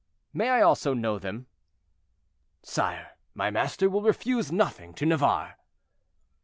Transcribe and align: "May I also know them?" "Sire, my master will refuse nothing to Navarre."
"May 0.33 0.49
I 0.49 0.61
also 0.63 0.95
know 0.95 1.19
them?" 1.19 1.45
"Sire, 2.63 3.11
my 3.35 3.51
master 3.51 3.87
will 3.87 4.01
refuse 4.01 4.51
nothing 4.51 4.95
to 4.95 5.05
Navarre." 5.05 5.57